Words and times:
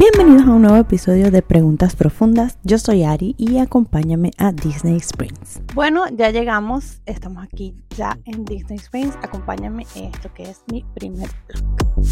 Bienvenidos 0.00 0.48
a 0.48 0.52
un 0.52 0.62
nuevo 0.62 0.78
episodio 0.78 1.30
de 1.30 1.42
Preguntas 1.42 1.94
Profundas. 1.94 2.56
Yo 2.64 2.78
soy 2.78 3.04
Ari 3.04 3.34
y 3.36 3.58
acompáñame 3.58 4.30
a 4.38 4.50
Disney 4.50 4.96
Springs. 4.96 5.60
Bueno, 5.74 6.04
ya 6.16 6.30
llegamos, 6.30 7.02
estamos 7.04 7.44
aquí 7.44 7.74
ya 7.98 8.18
en 8.24 8.46
Disney 8.46 8.78
Springs. 8.78 9.14
Acompáñame 9.16 9.86
en 9.94 10.04
esto 10.06 10.32
que 10.32 10.44
es 10.44 10.62
mi 10.72 10.86
primer 10.94 11.28
vlog. 11.48 12.06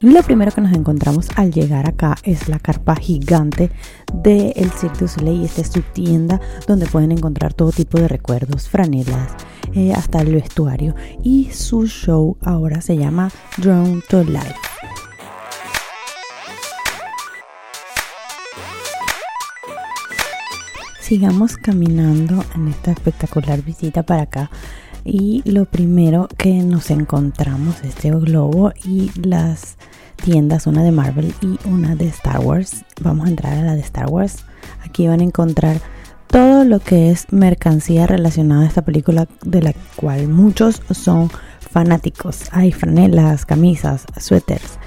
Lo 0.00 0.22
primero 0.22 0.50
que 0.50 0.62
nos 0.62 0.72
encontramos 0.72 1.28
al 1.36 1.52
llegar 1.52 1.86
acá 1.86 2.14
es 2.22 2.48
la 2.48 2.58
carpa 2.58 2.96
gigante 2.96 3.70
del 4.14 4.54
de 4.54 4.70
Cirque 4.74 5.00
du 5.00 5.08
Soleil. 5.08 5.44
Esta 5.44 5.60
es 5.60 5.68
su 5.68 5.82
tienda 5.82 6.40
donde 6.66 6.86
pueden 6.86 7.12
encontrar 7.12 7.52
todo 7.52 7.70
tipo 7.70 7.98
de 7.98 8.08
recuerdos, 8.08 8.70
franelas, 8.70 9.32
eh, 9.74 9.92
hasta 9.92 10.22
el 10.22 10.36
vestuario. 10.36 10.94
Y 11.22 11.50
su 11.50 11.86
show 11.86 12.38
ahora 12.40 12.80
se 12.80 12.96
llama 12.96 13.30
Drone 13.58 14.00
to 14.08 14.24
Life. 14.24 14.71
Sigamos 21.12 21.58
caminando 21.58 22.42
en 22.54 22.68
esta 22.68 22.90
espectacular 22.90 23.62
visita 23.62 24.02
para 24.02 24.22
acá. 24.22 24.50
Y 25.04 25.42
lo 25.44 25.66
primero 25.66 26.26
que 26.38 26.62
nos 26.62 26.90
encontramos 26.90 27.80
es 27.80 27.88
este 27.88 28.10
globo 28.12 28.72
y 28.82 29.10
las 29.20 29.76
tiendas, 30.24 30.66
una 30.66 30.82
de 30.82 30.90
Marvel 30.90 31.34
y 31.42 31.58
una 31.68 31.96
de 31.96 32.06
Star 32.06 32.40
Wars. 32.40 32.86
Vamos 33.02 33.26
a 33.26 33.28
entrar 33.28 33.58
a 33.58 33.62
la 33.62 33.74
de 33.74 33.82
Star 33.82 34.08
Wars. 34.08 34.46
Aquí 34.86 35.06
van 35.06 35.20
a 35.20 35.24
encontrar 35.24 35.82
todo 36.28 36.64
lo 36.64 36.80
que 36.80 37.10
es 37.10 37.30
mercancía 37.30 38.06
relacionada 38.06 38.62
a 38.62 38.68
esta 38.68 38.80
película 38.80 39.28
de 39.44 39.60
la 39.60 39.74
cual 39.96 40.28
muchos 40.28 40.80
son 40.92 41.30
fanáticos. 41.60 42.44
Hay 42.52 42.72
franelas, 42.72 43.44
camisas, 43.44 44.06
suéteres, 44.18 44.78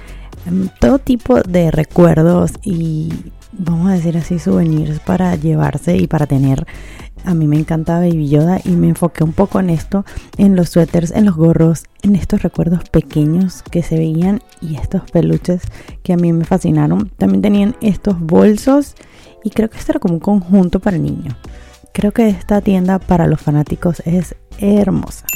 em, 0.44 0.70
todo 0.80 0.98
tipo 0.98 1.40
de 1.42 1.70
recuerdos 1.70 2.50
y 2.64 3.12
vamos 3.52 3.90
a 3.90 3.94
decir 3.94 4.16
así, 4.16 4.38
souvenirs 4.38 5.00
para 5.00 5.34
llevarse 5.36 5.96
y 5.96 6.06
para 6.06 6.26
tener. 6.26 6.66
A 7.24 7.34
mí 7.34 7.48
me 7.48 7.58
encanta 7.58 7.98
Baby 7.98 8.28
Yoda 8.28 8.60
y 8.64 8.70
me 8.70 8.88
enfoqué 8.88 9.24
un 9.24 9.32
poco 9.32 9.58
en 9.58 9.70
esto, 9.70 10.04
en 10.38 10.54
los 10.54 10.68
suéteres, 10.68 11.10
en 11.10 11.24
los 11.24 11.34
gorros, 11.34 11.84
en 12.02 12.14
estos 12.14 12.42
recuerdos 12.42 12.88
pequeños 12.90 13.62
que 13.62 13.82
se 13.82 13.96
veían 13.96 14.42
y 14.60 14.76
estos 14.76 15.10
peluches 15.10 15.62
que 16.02 16.12
a 16.12 16.16
mí 16.16 16.32
me 16.32 16.44
fascinaron. 16.44 17.10
También 17.16 17.42
tenían 17.42 17.76
estos 17.80 18.20
bolsos 18.20 18.94
y 19.42 19.50
creo 19.50 19.70
que 19.70 19.78
esto 19.78 19.92
era 19.92 20.00
como 20.00 20.14
un 20.14 20.20
conjunto 20.20 20.78
para 20.78 20.98
niños. 20.98 21.34
Creo 21.92 22.12
que 22.12 22.28
esta 22.28 22.60
tienda 22.60 22.98
para 22.98 23.26
los 23.26 23.40
fanáticos 23.40 24.02
es 24.04 24.36
hermosa. 24.58 25.26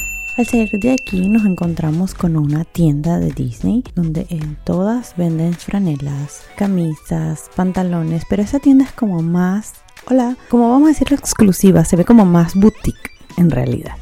Al 0.40 0.46
salir 0.46 0.80
de 0.80 0.92
aquí 0.94 1.28
nos 1.28 1.44
encontramos 1.44 2.14
con 2.14 2.34
una 2.34 2.64
tienda 2.64 3.18
de 3.18 3.30
Disney 3.30 3.84
donde 3.94 4.26
en 4.30 4.56
todas 4.64 5.14
venden 5.18 5.52
franelas, 5.52 6.44
camisas, 6.56 7.50
pantalones, 7.54 8.24
pero 8.26 8.40
esa 8.40 8.58
tienda 8.58 8.86
es 8.86 8.92
como 8.92 9.20
más, 9.20 9.74
hola, 10.06 10.38
como 10.48 10.70
vamos 10.70 10.86
a 10.86 10.92
decirlo 10.92 11.18
exclusiva, 11.18 11.84
se 11.84 11.96
ve 11.96 12.06
como 12.06 12.24
más 12.24 12.54
boutique 12.54 13.10
en 13.36 13.50
realidad. 13.50 13.92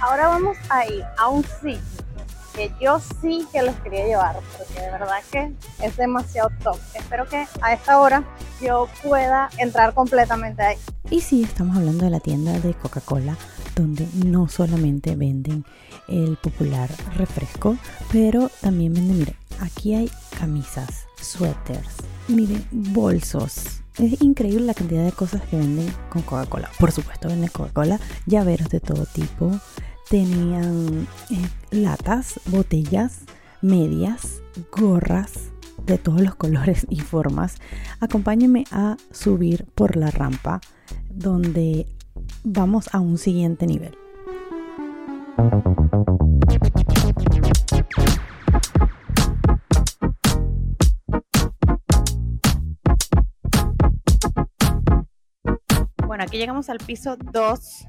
Ahora 0.00 0.28
vamos 0.28 0.56
a 0.70 0.86
ir 0.86 1.04
a 1.18 1.28
un 1.28 1.44
sitio 1.44 1.82
que 2.54 2.72
yo 2.80 2.98
sí 3.20 3.46
que 3.52 3.60
los 3.60 3.74
quería 3.80 4.06
llevar, 4.06 4.36
porque 4.56 4.80
de 4.80 4.90
verdad 4.90 5.18
que 5.30 5.52
es 5.82 5.96
demasiado 5.98 6.48
top. 6.64 6.78
Espero 6.94 7.28
que 7.28 7.46
a 7.60 7.74
esta 7.74 8.00
hora 8.00 8.24
yo 8.62 8.88
pueda 9.02 9.50
entrar 9.58 9.92
completamente 9.92 10.62
ahí. 10.62 10.78
Y 11.10 11.20
sí, 11.20 11.42
estamos 11.42 11.76
hablando 11.76 12.06
de 12.06 12.10
la 12.10 12.20
tienda 12.20 12.58
de 12.58 12.72
Coca-Cola 12.72 13.36
donde 13.80 14.06
no 14.26 14.48
solamente 14.48 15.16
venden 15.16 15.64
el 16.08 16.36
popular 16.36 16.90
refresco, 17.16 17.76
pero 18.12 18.50
también 18.60 18.92
venden, 18.92 19.18
miren, 19.18 19.36
aquí 19.60 19.94
hay 19.94 20.10
camisas, 20.38 21.06
suéteres, 21.20 21.96
miren, 22.28 22.64
bolsos. 22.70 23.80
Es 23.98 24.20
increíble 24.22 24.66
la 24.66 24.74
cantidad 24.74 25.04
de 25.04 25.12
cosas 25.12 25.42
que 25.42 25.56
venden 25.56 25.92
con 26.10 26.22
Coca-Cola. 26.22 26.70
Por 26.78 26.92
supuesto, 26.92 27.28
venden 27.28 27.50
Coca-Cola, 27.50 27.98
llaveros 28.26 28.68
de 28.68 28.80
todo 28.80 29.06
tipo. 29.06 29.50
Tenían 30.08 31.06
eh, 31.30 31.48
latas, 31.70 32.40
botellas, 32.46 33.20
medias, 33.62 34.42
gorras 34.72 35.32
de 35.86 35.98
todos 35.98 36.20
los 36.20 36.34
colores 36.34 36.86
y 36.90 37.00
formas. 37.00 37.56
Acompáñenme 38.00 38.64
a 38.70 38.96
subir 39.10 39.66
por 39.74 39.96
la 39.96 40.10
rampa 40.10 40.60
donde 41.10 41.86
vamos 42.44 42.88
a 42.92 43.00
un 43.00 43.18
siguiente 43.18 43.66
nivel. 43.66 43.96
Bueno, 56.06 56.24
aquí 56.24 56.38
llegamos 56.38 56.68
al 56.68 56.78
piso 56.78 57.16
2, 57.32 57.86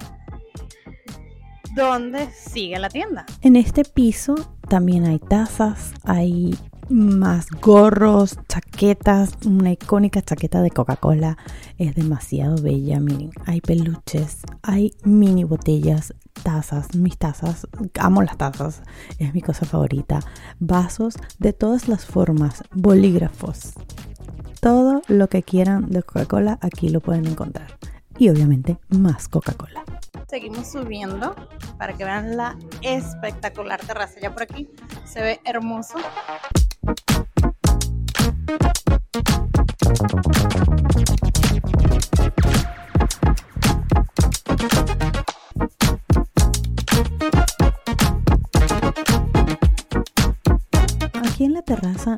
donde 1.75 2.29
sigue 2.31 2.77
la 2.79 2.89
tienda. 2.89 3.25
En 3.41 3.55
este 3.55 3.83
piso 3.83 4.35
también 4.69 5.05
hay 5.05 5.19
tazas, 5.19 5.93
hay 6.03 6.55
más 6.91 7.49
gorros, 7.49 8.37
chaquetas, 8.47 9.31
una 9.45 9.71
icónica 9.71 10.21
chaqueta 10.21 10.61
de 10.61 10.71
Coca-Cola 10.71 11.37
es 11.77 11.95
demasiado 11.95 12.61
bella, 12.61 12.99
miren, 12.99 13.31
hay 13.45 13.61
peluches, 13.61 14.39
hay 14.61 14.93
mini 15.03 15.43
botellas, 15.43 16.13
tazas, 16.43 16.93
mis 16.95 17.17
tazas, 17.17 17.67
amo 17.99 18.21
las 18.21 18.37
tazas, 18.37 18.81
es 19.19 19.33
mi 19.33 19.41
cosa 19.41 19.65
favorita, 19.65 20.19
vasos 20.59 21.15
de 21.39 21.53
todas 21.53 21.87
las 21.87 22.05
formas, 22.05 22.63
bolígrafos, 22.71 23.73
todo 24.59 25.01
lo 25.07 25.29
que 25.29 25.43
quieran 25.43 25.89
de 25.89 26.03
Coca-Cola 26.03 26.59
aquí 26.61 26.89
lo 26.89 26.99
pueden 26.99 27.25
encontrar 27.25 27.77
y 28.17 28.29
obviamente 28.29 28.77
más 28.89 29.27
Coca-Cola. 29.29 29.83
Seguimos 30.27 30.71
subiendo 30.71 31.35
para 31.77 31.93
que 31.93 32.05
vean 32.05 32.37
la 32.37 32.57
espectacular 32.81 33.81
terraza. 33.81 34.19
Ya 34.21 34.31
por 34.31 34.43
aquí 34.43 34.69
se 35.03 35.21
ve 35.21 35.41
hermoso. 35.43 35.97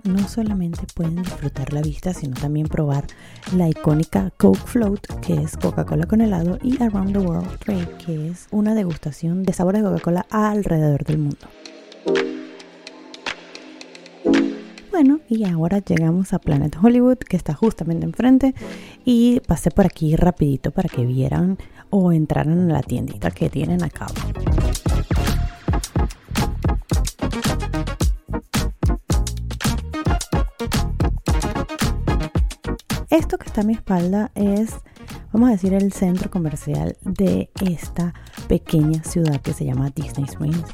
No 0.04 0.28
solamente 0.28 0.84
pueden 0.94 1.18
disfrutar 1.18 1.74
la 1.74 1.82
vista, 1.82 2.14
sino 2.14 2.36
también 2.36 2.68
probar 2.68 3.06
la 3.56 3.70
icónica 3.70 4.32
Coke 4.38 4.60
Float, 4.60 5.08
que 5.22 5.36
es 5.36 5.56
Coca-Cola 5.58 6.06
con 6.06 6.22
helado, 6.22 6.58
y 6.62 6.82
Around 6.82 7.14
the 7.14 7.20
World 7.20 7.60
Trade, 7.60 7.90
que 8.06 8.30
es 8.30 8.48
una 8.52 8.76
degustación 8.76 9.44
de 9.44 9.54
sabores 9.54 9.84
de 9.84 9.90
Coca-Cola 9.90 10.26
alrededor 10.30 11.04
del 11.06 11.18
mundo. 11.18 11.48
Bueno, 14.92 15.22
y 15.28 15.46
ahora 15.46 15.80
llegamos 15.80 16.34
a 16.34 16.40
Planet 16.40 16.76
Hollywood, 16.82 17.18
que 17.18 17.38
está 17.38 17.54
justamente 17.54 18.06
enfrente, 18.06 18.54
y 19.06 19.40
pasé 19.48 19.72
por 19.72 19.86
aquí 19.86 20.16
rapidito 20.16 20.72
para 20.72 20.90
que 20.90 21.06
vieran 21.06 21.58
o 21.90 22.12
entraran 22.12 22.60
en 22.60 22.68
la 22.68 22.84
tiendita 22.84 23.32
que 23.32 23.50
tienen 23.50 23.84
acá. 23.84 24.08
Esto 33.14 33.38
que 33.38 33.46
está 33.46 33.62
a 33.62 33.64
mi 33.64 33.74
espalda 33.74 34.32
es, 34.34 34.72
vamos 35.32 35.50
a 35.50 35.52
decir, 35.52 35.76
el 35.76 35.94
centro 35.94 36.32
comercial 36.32 36.98
de 37.04 37.52
esta 37.62 38.12
pequeña 38.48 39.04
ciudad 39.04 39.40
que 39.40 39.54
se 39.54 39.66
llama 39.66 39.92
Disney 39.92 40.26
Springs. 40.26 40.66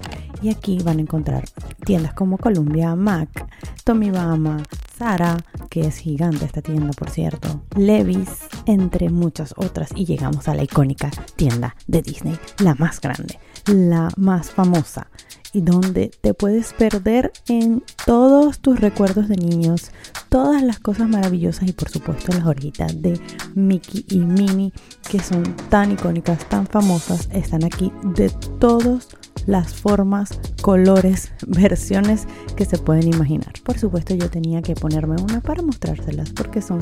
Y 0.42 0.50
aquí 0.50 0.80
van 0.82 1.00
a 1.00 1.02
encontrar 1.02 1.44
tiendas 1.86 2.14
como 2.14 2.38
Columbia, 2.38 2.96
Mac, 2.96 3.46
Tommy 3.84 4.10
Bahama, 4.10 4.64
Zara, 4.98 5.36
que 5.70 5.82
es 5.82 5.98
gigante 5.98 6.46
esta 6.46 6.62
tienda 6.62 6.94
por 6.94 7.10
cierto, 7.10 7.62
Levis, 7.76 8.48
entre 8.66 9.10
muchas 9.10 9.54
otras. 9.58 9.90
Y 9.94 10.06
llegamos 10.06 10.48
a 10.48 10.56
la 10.56 10.64
icónica 10.64 11.12
tienda 11.36 11.76
de 11.88 12.02
Disney, 12.02 12.40
la 12.60 12.74
más 12.74 13.02
grande, 13.02 13.38
la 13.66 14.12
más 14.16 14.50
famosa 14.50 15.08
y 15.54 15.62
donde 15.62 16.12
te 16.22 16.34
puedes 16.34 16.74
perder 16.74 17.32
en 17.48 17.84
todos 18.06 18.60
tus 18.60 18.80
recuerdos 18.80 19.28
de 19.28 19.36
niños, 19.38 19.92
todas 20.30 20.62
las 20.62 20.80
cosas 20.80 21.10
maravillosas 21.10 21.68
y 21.68 21.74
por 21.74 21.90
supuesto 21.90 22.32
las 22.34 22.46
orejitas 22.46 23.02
de 23.02 23.20
Mickey 23.56 24.06
y 24.10 24.20
Minnie 24.20 24.74
que 25.10 25.20
son 25.20 25.44
tan 25.70 25.92
icónicas, 25.92 26.48
tan 26.50 26.68
famosas, 26.68 27.30
están 27.32 27.64
aquí 27.64 27.92
de 28.16 28.30
todos 28.60 29.08
las 29.46 29.74
formas, 29.74 30.40
colores, 30.62 31.32
versiones 31.48 32.28
que 32.56 32.66
se 32.66 32.78
pueden 32.78 33.08
imaginar. 33.08 33.54
Por 33.64 33.80
supuesto 33.80 34.14
yo 34.14 34.30
tenía 34.30 34.62
que 34.62 34.76
ponerme 34.76 35.16
una 35.22 35.42
para 35.42 35.64
mostrárselas 35.64 36.32
porque 36.32 36.62
son 36.62 36.80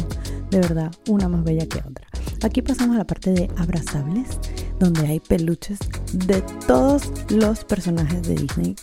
de 0.51 0.59
verdad 0.59 0.91
una 1.07 1.29
más 1.29 1.43
bella 1.43 1.65
que 1.67 1.79
otra. 1.79 2.07
Aquí 2.43 2.61
pasamos 2.61 2.95
a 2.95 2.99
la 2.99 3.07
parte 3.07 3.31
de 3.31 3.49
abrazables, 3.57 4.39
donde 4.79 5.07
hay 5.07 5.19
peluches 5.19 5.79
de 6.13 6.41
todos 6.67 7.11
los 7.29 7.63
personajes 7.65 8.21
de 8.23 8.35
Disney 8.35 8.75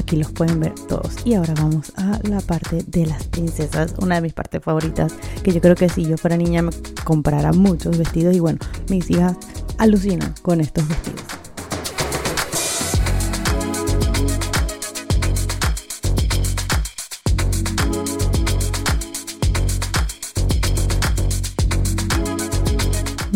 aquí 0.00 0.16
los 0.16 0.32
pueden 0.32 0.60
ver 0.60 0.74
todos. 0.88 1.16
Y 1.24 1.34
ahora 1.34 1.54
vamos 1.54 1.92
a 1.96 2.18
la 2.28 2.40
parte 2.40 2.82
de 2.86 3.06
las 3.06 3.26
princesas, 3.28 3.94
una 3.98 4.16
de 4.16 4.22
mis 4.22 4.32
partes 4.32 4.62
favoritas, 4.62 5.14
que 5.42 5.52
yo 5.52 5.60
creo 5.60 5.76
que 5.76 5.88
si 5.88 6.04
yo 6.04 6.16
fuera 6.16 6.36
niña 6.36 6.62
me 6.62 6.72
comprara 7.04 7.52
muchos 7.52 7.96
vestidos 7.98 8.34
y 8.34 8.40
bueno, 8.40 8.58
mis 8.88 9.08
hijas 9.10 9.36
alucinan 9.78 10.34
con 10.42 10.60
estos 10.60 10.86
vestidos. 10.88 11.29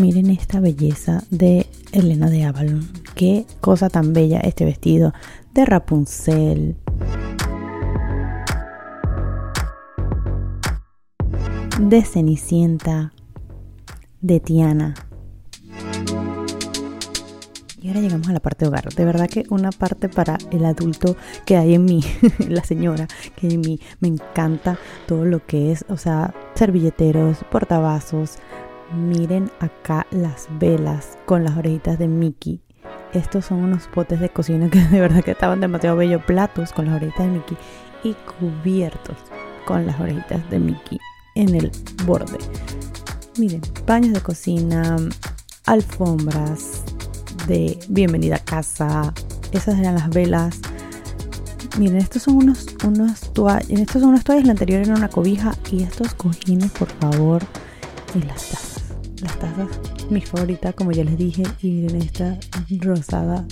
Miren 0.05 0.29
esta 0.29 0.61
belleza 0.61 1.25
de 1.31 1.67
Elena 1.93 2.29
de 2.29 2.45
Avalon. 2.45 2.87
Qué 3.15 3.47
cosa 3.63 3.89
tan 3.89 4.13
bella 4.13 4.39
este 4.41 4.67
vestido 4.67 5.15
de 5.55 5.65
Rapunzel. 5.65 6.77
De 11.81 12.03
Cenicienta. 12.03 13.15
De 14.21 14.41
Tiana. 14.41 14.93
Y 17.81 17.89
ahora 17.89 18.01
llegamos 18.01 18.29
a 18.29 18.35
la 18.35 18.41
parte 18.41 18.67
de 18.67 18.69
hogar. 18.69 18.93
De 18.93 19.07
verdad 19.07 19.27
que 19.27 19.45
una 19.49 19.73
parte 19.73 20.11
para 20.11 20.37
el 20.51 20.67
adulto 20.67 21.17
que 21.47 21.57
hay 21.57 21.73
en 21.73 21.87
mí, 21.87 22.03
la 22.51 22.63
señora 22.63 23.09
que 23.37 23.49
en 23.49 23.63
mí 23.63 23.81
me 24.01 24.09
encanta 24.09 24.79
todo 25.07 25.25
lo 25.25 25.47
que 25.47 25.73
es, 25.73 25.87
o 25.89 25.97
sea, 25.97 26.35
servilleteros, 26.55 27.39
portavasos, 27.51 28.39
Miren 28.93 29.51
acá 29.61 30.07
las 30.11 30.47
velas 30.59 31.19
con 31.27 31.45
las 31.45 31.57
orejitas 31.57 31.99
de 31.99 32.07
Mickey. 32.07 32.61
Estos 33.13 33.47
son 33.47 33.59
unos 33.59 33.87
potes 33.89 34.21
de 34.21 34.29
cocina 34.29 34.69
que 34.69 34.81
de 34.85 35.01
verdad 35.01 35.23
que 35.23 35.33
estaban 35.33 35.61
demasiado 35.61 35.97
bellos. 35.97 36.23
Platos 36.25 36.73
con 36.73 36.87
las 36.87 36.97
orejitas 36.97 37.27
de 37.27 37.33
Mickey 37.33 37.57
y 38.05 38.15
cubiertos 38.39 39.17
con 39.67 39.87
las 39.87 39.99
orejitas 39.99 40.49
de 40.51 40.59
Mickey 40.59 40.99
en 41.35 41.55
el 41.55 41.73
borde. 42.05 42.39
Miren, 43.39 43.63
baños 43.87 44.13
de 44.13 44.21
cocina, 44.21 44.97
alfombras 45.67 46.83
de 47.49 47.79
bienvenida 47.89 48.37
a 48.37 48.45
casa. 48.45 49.13
Esas 49.51 49.79
eran 49.79 49.95
las 49.95 50.11
velas. 50.11 50.61
Miren, 51.79 51.97
estos 51.97 52.23
son 52.23 52.37
unos, 52.37 52.67
unos 52.85 53.33
toallas. 53.33 53.71
Estos 53.71 54.03
son 54.03 54.11
unas 54.11 54.25
toallas. 54.25 54.45
La 54.45 54.53
anterior 54.53 54.83
era 54.83 54.95
una 54.95 55.09
cobija. 55.09 55.55
Y 55.73 55.83
estos 55.83 56.15
cojines, 56.15 56.71
por 56.71 56.89
favor. 57.01 57.43
Y 58.15 58.23
las 58.23 58.49
tazas 58.51 58.74
las 59.25 59.39
tazas, 59.39 59.69
mi 60.11 60.21
favorita, 60.21 60.73
como 60.73 60.93
ya 60.93 61.03
les 61.03 61.19
dije, 61.19 61.43
y 61.63 61.71
miren 61.71 62.03
esta 62.03 62.39
rosada. 62.81 63.45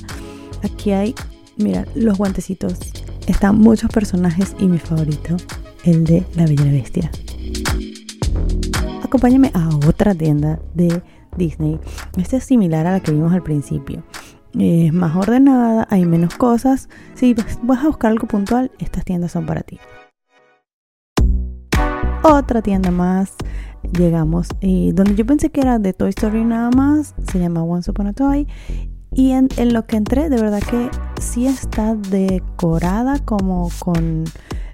Aquí 0.63 0.93
hay, 0.93 1.15
mira, 1.57 1.87
los 1.95 2.19
guantecitos. 2.19 2.79
Están 3.27 3.59
muchos 3.59 3.91
personajes 3.91 4.55
y 4.59 4.67
mi 4.67 4.79
favorito, 4.79 5.37
el 5.85 6.05
de 6.05 6.25
la 6.35 6.45
Bella 6.45 6.71
Bestia. 6.71 7.11
Acompáñame 9.03 9.51
a 9.55 9.69
otra 9.87 10.15
tienda 10.15 10.61
de 10.75 11.03
Disney. 11.37 11.79
Esta 12.17 12.37
es 12.37 12.45
similar 12.45 12.87
a 12.87 12.93
la 12.93 13.01
que 13.01 13.13
vimos 13.13 13.33
al 13.33 13.43
principio. 13.43 14.03
Es 14.59 14.93
más 14.93 15.17
ordenada, 15.17 15.87
hay 15.91 16.05
menos 16.05 16.35
cosas. 16.35 16.89
Si 17.15 17.35
vas 17.35 17.85
a 17.85 17.87
buscar 17.87 18.11
algo 18.11 18.27
puntual, 18.27 18.71
estas 18.79 19.05
tiendas 19.05 19.33
son 19.33 19.47
para 19.47 19.63
ti. 19.63 19.79
Otra 22.23 22.63
tienda 22.63 22.91
más 22.91 23.35
llegamos 23.99 24.49
y 24.61 24.93
donde 24.93 25.15
yo 25.15 25.27
pensé 25.27 25.51
que 25.51 25.61
era 25.61 25.79
de 25.79 25.93
Toy 25.93 26.11
Story 26.11 26.45
nada 26.45 26.71
más, 26.71 27.15
se 27.31 27.39
llama 27.39 27.63
Once 27.63 27.91
Upon 27.91 28.07
a 28.09 28.13
Toy. 28.13 28.47
Y 29.15 29.33
en, 29.33 29.49
lo 29.73 29.85
que 29.87 29.97
entré, 29.97 30.31
de 30.31 30.41
verdad 30.41 30.61
que 30.61 30.89
sí 31.21 31.47
está 31.47 31.95
decorada 31.95 33.19
como 33.19 33.69
con 33.79 34.25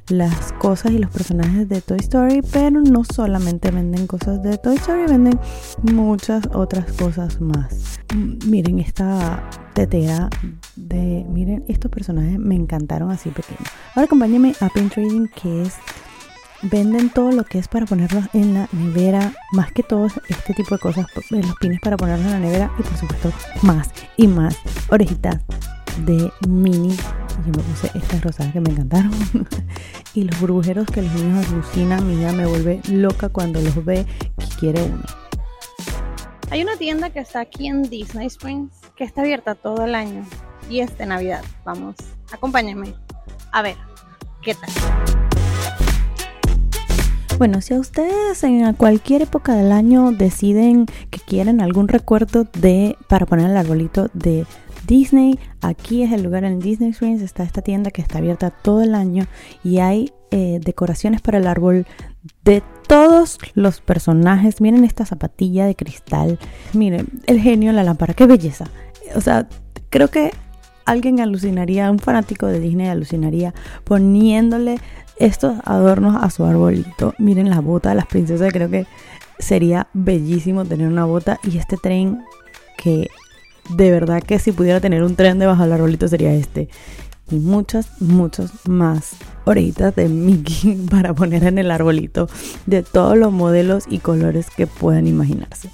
las 0.08 0.52
cosas 0.52 0.92
y 0.92 0.98
los 0.98 1.10
personajes 1.10 1.68
de 1.68 1.80
Toy 1.80 1.98
Story, 1.98 2.42
pero 2.52 2.80
no 2.80 3.02
solamente 3.04 3.70
venden 3.70 4.06
cosas 4.06 4.42
de 4.42 4.56
Toy 4.56 4.76
Story, 4.76 5.06
venden 5.06 5.38
muchas 5.82 6.44
otras 6.54 6.92
cosas 6.92 7.40
más. 7.40 7.98
Miren 8.46 8.78
esta 8.78 9.42
tetera 9.74 10.30
de, 10.76 11.26
miren, 11.28 11.64
estos 11.66 11.90
personajes 11.90 12.38
me 12.38 12.54
encantaron 12.54 13.10
así 13.10 13.30
pequeños. 13.30 13.68
Ahora 13.94 14.04
acompáñenme 14.04 14.54
a 14.60 14.68
Pin 14.68 14.88
Trading, 14.88 15.26
que 15.26 15.62
es 15.62 15.74
Venden 16.62 17.10
todo 17.10 17.30
lo 17.30 17.44
que 17.44 17.58
es 17.58 17.68
para 17.68 17.86
ponerlos 17.86 18.24
en 18.32 18.54
la 18.54 18.68
nevera, 18.72 19.32
más 19.52 19.70
que 19.70 19.84
todo 19.84 20.08
este 20.28 20.54
tipo 20.54 20.74
de 20.74 20.80
cosas, 20.80 21.06
eh, 21.30 21.40
los 21.40 21.54
pines 21.56 21.80
para 21.80 21.96
ponerlos 21.96 22.26
en 22.26 22.32
la 22.32 22.40
nevera 22.40 22.72
y 22.78 22.82
por 22.82 22.96
supuesto 22.96 23.32
más 23.62 23.90
y 24.16 24.26
más 24.26 24.56
orejitas 24.88 25.40
de 26.04 26.32
mini. 26.48 26.96
Yo 27.46 27.52
me 27.56 27.62
puse 27.62 27.90
estas 27.94 28.22
rosadas 28.22 28.52
que 28.52 28.60
me 28.60 28.70
encantaron. 28.70 29.12
y 30.14 30.24
los 30.24 30.40
burbujeros 30.40 30.86
que 30.86 31.02
los 31.02 31.12
niños 31.12 31.46
alucinan. 31.48 32.06
Mi 32.06 32.20
hija 32.20 32.32
me 32.32 32.46
vuelve 32.46 32.80
loca 32.90 33.28
cuando 33.28 33.60
los 33.60 33.84
ve 33.84 34.04
que 34.36 34.46
quiere 34.58 34.82
uno. 34.82 35.02
Hay 36.50 36.62
una 36.62 36.76
tienda 36.76 37.10
que 37.10 37.20
está 37.20 37.40
aquí 37.40 37.68
en 37.68 37.82
Disney 37.84 38.26
Springs 38.26 38.72
que 38.96 39.04
está 39.04 39.20
abierta 39.20 39.54
todo 39.54 39.84
el 39.84 39.94
año 39.94 40.24
y 40.68 40.80
es 40.80 40.96
de 40.98 41.06
Navidad. 41.06 41.44
Vamos, 41.64 41.94
acompáñenme 42.32 42.94
a 43.52 43.62
ver 43.62 43.76
qué 44.42 44.54
tal. 44.54 45.27
Bueno, 47.38 47.60
si 47.60 47.72
a 47.72 47.78
ustedes 47.78 48.42
en 48.42 48.72
cualquier 48.74 49.22
época 49.22 49.54
del 49.54 49.70
año 49.70 50.10
deciden 50.10 50.86
que 51.08 51.20
quieren 51.20 51.60
algún 51.60 51.86
recuerdo 51.86 52.48
de 52.58 52.96
para 53.06 53.26
poner 53.26 53.48
el 53.48 53.56
arbolito 53.56 54.10
de 54.12 54.44
Disney, 54.88 55.38
aquí 55.60 56.02
es 56.02 56.10
el 56.10 56.24
lugar 56.24 56.42
en 56.42 56.58
Disney 56.58 56.90
Springs, 56.90 57.22
está 57.22 57.44
esta 57.44 57.62
tienda 57.62 57.92
que 57.92 58.02
está 58.02 58.18
abierta 58.18 58.50
todo 58.50 58.82
el 58.82 58.92
año 58.92 59.28
y 59.62 59.78
hay 59.78 60.10
eh, 60.32 60.58
decoraciones 60.64 61.20
para 61.20 61.38
el 61.38 61.46
árbol 61.46 61.86
de 62.42 62.60
todos 62.88 63.38
los 63.54 63.80
personajes. 63.80 64.60
Miren 64.60 64.82
esta 64.82 65.06
zapatilla 65.06 65.64
de 65.66 65.76
cristal, 65.76 66.40
miren 66.72 67.06
el 67.26 67.40
genio, 67.40 67.70
la 67.70 67.84
lámpara, 67.84 68.14
qué 68.14 68.26
belleza. 68.26 68.64
O 69.14 69.20
sea, 69.20 69.48
creo 69.90 70.08
que 70.08 70.32
alguien 70.86 71.20
alucinaría, 71.20 71.88
un 71.88 72.00
fanático 72.00 72.46
de 72.46 72.58
Disney 72.58 72.88
alucinaría 72.88 73.54
poniéndole 73.84 74.78
estos 75.18 75.56
adornos 75.64 76.16
a 76.22 76.30
su 76.30 76.44
arbolito. 76.44 77.14
Miren 77.18 77.50
la 77.50 77.60
bota 77.60 77.90
de 77.90 77.96
las 77.96 78.06
princesas, 78.06 78.52
creo 78.52 78.70
que 78.70 78.86
sería 79.38 79.88
bellísimo 79.94 80.64
tener 80.64 80.88
una 80.88 81.04
bota 81.04 81.38
y 81.42 81.58
este 81.58 81.76
tren 81.76 82.20
que 82.76 83.08
de 83.70 83.90
verdad 83.90 84.22
que 84.22 84.38
si 84.38 84.52
pudiera 84.52 84.80
tener 84.80 85.02
un 85.02 85.16
tren 85.16 85.38
debajo 85.38 85.62
del 85.62 85.72
arbolito 85.72 86.08
sería 86.08 86.32
este. 86.32 86.68
Y 87.30 87.36
muchas, 87.36 88.00
muchas 88.00 88.50
más 88.66 89.16
orejitas 89.44 89.94
de 89.94 90.08
Mickey 90.08 90.74
para 90.90 91.14
poner 91.14 91.44
en 91.44 91.58
el 91.58 91.70
arbolito 91.70 92.28
de 92.66 92.82
todos 92.82 93.18
los 93.18 93.32
modelos 93.32 93.84
y 93.88 93.98
colores 93.98 94.48
que 94.50 94.66
puedan 94.66 95.06
imaginarse. 95.06 95.70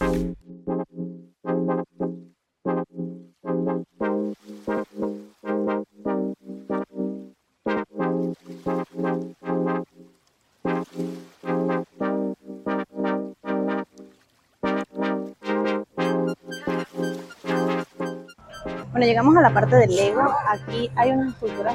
Bueno, 18.95 19.09
llegamos 19.09 19.37
a 19.37 19.41
la 19.41 19.53
parte 19.53 19.75
del 19.75 19.91
Lego. 19.91 20.23
Aquí 20.47 20.89
hay 20.95 21.11
unas 21.11 21.33
esculturas 21.33 21.75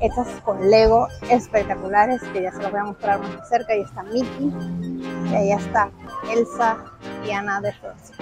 hechas 0.00 0.26
con 0.44 0.68
Lego 0.68 1.06
espectaculares 1.30 2.20
que 2.32 2.42
ya 2.42 2.50
se 2.50 2.60
los 2.60 2.72
voy 2.72 2.80
a 2.80 2.84
mostrar 2.86 3.20
más 3.20 3.48
cerca. 3.48 3.72
Ahí 3.72 3.82
está 3.82 4.02
Mickey 4.02 4.52
y 5.30 5.32
ahí 5.32 5.52
está 5.52 5.92
Elsa 6.28 6.76
y 7.24 7.30
Ana 7.30 7.60
de 7.60 7.72
Frozen. 7.74 8.16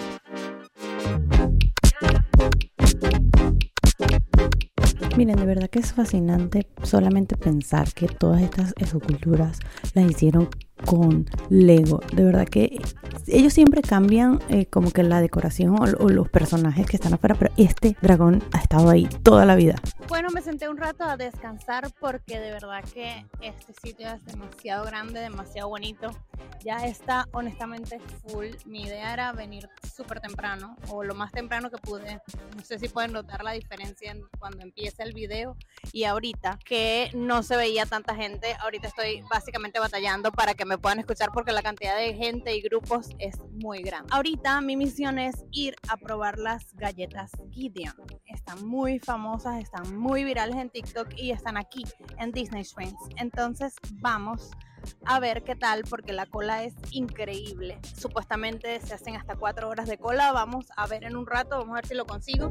Miren, 5.16 5.36
de 5.36 5.46
verdad 5.46 5.70
que 5.70 5.78
es 5.78 5.94
fascinante 5.94 6.66
solamente 6.82 7.34
pensar 7.34 7.94
que 7.94 8.08
todas 8.08 8.42
estas 8.42 8.74
esculturas 8.76 9.58
las 9.94 10.04
hicieron 10.04 10.50
con 10.84 11.26
Lego. 11.50 12.00
De 12.12 12.24
verdad 12.24 12.46
que 12.46 12.80
ellos 13.26 13.52
siempre 13.52 13.82
cambian 13.82 14.40
eh, 14.48 14.66
como 14.66 14.90
que 14.90 15.02
la 15.02 15.20
decoración 15.20 15.76
o, 15.78 16.08
los 16.08 16.28
personajes 16.28 16.86
que 16.86 16.96
están 16.96 17.14
afuera, 17.14 17.34
pero 17.34 17.52
este 17.56 17.96
dragón 18.00 18.42
ha 18.52 18.58
estado 18.58 18.88
ahí 18.88 19.08
toda 19.22 19.44
la 19.44 19.54
vida. 19.54 19.76
Bueno, 20.08 20.30
me 20.30 20.40
senté 20.40 20.68
un 20.68 20.78
rato 20.78 21.04
a 21.04 21.16
descansar 21.16 21.92
porque 22.00 22.38
de 22.38 22.50
verdad 22.50 22.82
que 22.92 23.26
este 23.40 23.74
sitio 23.82 24.08
es 24.08 24.24
demasiado 24.24 24.84
grande, 24.84 25.20
demasiado 25.20 25.68
bonito. 25.68 26.10
Ya 26.64 26.86
está 26.86 27.26
honestamente 27.32 28.00
full. 28.26 28.46
Mi 28.64 28.82
idea 28.82 29.12
era 29.12 29.32
venir 29.32 29.68
súper 29.94 30.20
temprano 30.20 30.76
o 30.88 31.04
lo 31.04 31.14
más 31.14 31.30
temprano 31.32 31.70
que 31.70 31.78
pude. 31.78 32.20
No 32.56 32.64
sé 32.64 32.78
si 32.78 32.88
pueden 32.88 33.12
notar 33.12 33.44
la 33.44 33.52
diferencia 33.52 34.12
en 34.12 34.22
cuando 34.38 34.62
empieza 34.62 35.02
el 35.02 35.12
video 35.12 35.56
y 35.92 36.04
ahorita 36.04 36.58
que 36.64 37.10
no 37.14 37.42
se 37.42 37.56
veía 37.56 37.86
tanta 37.86 38.14
gente. 38.14 38.54
Ahorita 38.60 38.88
estoy 38.88 39.22
básicamente 39.30 39.80
batallando 39.80 40.32
para 40.32 40.54
que 40.54 40.64
me 40.64 40.78
puedan 40.78 40.98
escuchar 40.98 41.30
porque 41.32 41.52
la 41.52 41.62
cantidad 41.62 41.96
de 41.96 42.14
gente 42.14 42.54
y 42.56 42.60
grupos 42.60 43.10
es 43.18 43.36
muy 43.62 43.82
grande. 43.82 44.08
Ahorita 44.12 44.60
mi 44.60 44.76
misión 44.76 45.18
es 45.18 45.44
ir 45.52 45.74
a 45.88 45.96
probar 45.96 46.38
las 46.38 46.74
galletas 46.74 47.32
Gideon 47.50 47.94
están 48.48 48.66
muy 48.66 48.98
famosas, 48.98 49.60
están 49.62 49.98
muy 49.98 50.24
virales 50.24 50.56
en 50.56 50.70
TikTok 50.70 51.08
y 51.16 51.32
están 51.32 51.56
aquí 51.56 51.84
en 52.18 52.32
Disney 52.32 52.62
Springs. 52.62 52.94
Entonces 53.16 53.74
vamos 53.94 54.50
a 55.04 55.20
ver 55.20 55.42
qué 55.42 55.54
tal 55.56 55.82
porque 55.88 56.12
la 56.12 56.26
cola 56.26 56.64
es 56.64 56.74
increíble. 56.92 57.78
Supuestamente 57.98 58.80
se 58.80 58.94
hacen 58.94 59.16
hasta 59.16 59.36
cuatro 59.36 59.68
horas 59.68 59.88
de 59.88 59.98
cola. 59.98 60.32
Vamos 60.32 60.66
a 60.76 60.86
ver 60.86 61.04
en 61.04 61.16
un 61.16 61.26
rato, 61.26 61.58
vamos 61.58 61.72
a 61.72 61.74
ver 61.76 61.86
si 61.86 61.94
lo 61.94 62.06
consigo. 62.06 62.48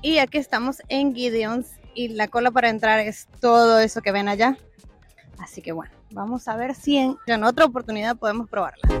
Y 0.00 0.18
aquí 0.18 0.38
estamos 0.38 0.80
en 0.88 1.14
Gideon's 1.14 1.72
y 1.94 2.08
la 2.08 2.28
cola 2.28 2.50
para 2.50 2.68
entrar 2.68 3.00
es 3.00 3.28
todo 3.40 3.80
eso 3.80 4.00
que 4.00 4.12
ven 4.12 4.28
allá. 4.28 4.56
Así 5.38 5.62
que 5.62 5.72
bueno, 5.72 5.92
vamos 6.12 6.46
a 6.48 6.56
ver 6.56 6.74
si 6.74 6.96
en, 6.96 7.16
en 7.26 7.44
otra 7.44 7.64
oportunidad 7.64 8.16
podemos 8.16 8.48
probarla. 8.48 9.00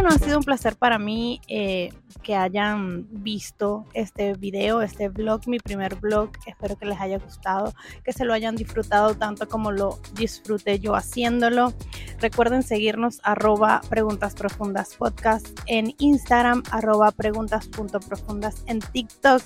Bueno, 0.00 0.16
ha 0.16 0.18
sido 0.18 0.38
un 0.38 0.44
placer 0.44 0.76
para 0.76 0.98
mí 0.98 1.42
eh, 1.46 1.92
que 2.22 2.34
hayan 2.34 3.06
visto 3.10 3.84
este 3.92 4.32
video, 4.32 4.80
este 4.80 5.10
vlog, 5.10 5.46
mi 5.46 5.58
primer 5.58 5.96
vlog. 5.96 6.30
Espero 6.46 6.78
que 6.78 6.86
les 6.86 6.98
haya 6.98 7.18
gustado, 7.18 7.74
que 8.02 8.14
se 8.14 8.24
lo 8.24 8.32
hayan 8.32 8.56
disfrutado 8.56 9.14
tanto 9.14 9.46
como 9.46 9.72
lo 9.72 10.00
disfruté 10.14 10.80
yo 10.80 10.94
haciéndolo. 10.94 11.74
Recuerden 12.18 12.62
seguirnos 12.62 13.20
arroba 13.24 13.82
preguntas 13.90 14.34
profundas 14.34 14.94
podcast 14.94 15.46
en 15.66 15.94
Instagram, 15.98 16.62
arroba 16.70 17.10
preguntas.profundas 17.10 18.64
en 18.68 18.78
TikTok. 18.78 19.42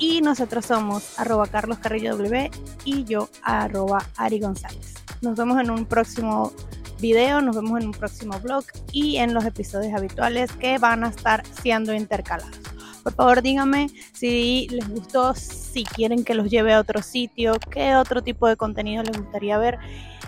Y 0.00 0.22
nosotros 0.22 0.66
somos 0.66 1.20
arroba 1.20 1.46
Carlos 1.46 1.78
Carrillo 1.78 2.16
W 2.16 2.50
y 2.84 3.04
yo 3.04 3.28
arroba 3.44 4.04
Ari 4.16 4.40
González. 4.40 4.94
Nos 5.20 5.36
vemos 5.36 5.60
en 5.60 5.70
un 5.70 5.84
próximo 5.84 6.52
video, 7.00 7.40
nos 7.40 7.56
vemos 7.56 7.80
en 7.80 7.86
un 7.86 7.92
próximo 7.92 8.38
vlog 8.40 8.64
y 8.92 9.16
en 9.16 9.34
los 9.34 9.44
episodios 9.44 9.94
habituales 9.94 10.52
que 10.52 10.78
van 10.78 11.04
a 11.04 11.08
estar 11.08 11.44
siendo 11.46 11.94
intercalados. 11.94 12.58
Por 13.02 13.12
favor, 13.14 13.42
díganme 13.42 13.88
si 14.12 14.68
les 14.70 14.88
gustó, 14.88 15.34
si 15.34 15.84
quieren 15.84 16.24
que 16.24 16.34
los 16.34 16.50
lleve 16.50 16.74
a 16.74 16.80
otro 16.80 17.02
sitio, 17.02 17.54
qué 17.70 17.96
otro 17.96 18.22
tipo 18.22 18.48
de 18.48 18.56
contenido 18.56 19.02
les 19.02 19.16
gustaría 19.16 19.58
ver 19.58 19.78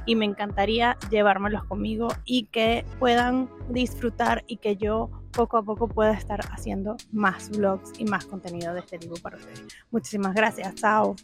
y 0.07 0.15
me 0.15 0.25
encantaría 0.25 0.97
llevármelos 1.11 1.65
conmigo 1.65 2.09
y 2.25 2.45
que 2.47 2.85
puedan 2.99 3.51
disfrutar 3.69 4.45
y 4.47 4.57
que 4.57 4.77
yo 4.77 5.11
poco 5.33 5.59
a 5.59 5.63
poco 5.63 5.89
pueda 5.89 6.13
estar 6.13 6.41
haciendo 6.53 6.97
más 7.13 7.51
vlogs 7.51 7.93
y 7.99 8.05
más 8.05 8.27
contenido 8.27 8.73
de 8.75 8.81
este 8.81 8.99
tipo 8.99 9.17
para 9.17 9.37
ustedes. 9.37 9.63
Muchísimas 9.91 10.35
gracias, 10.35 10.75
chao. 10.77 11.17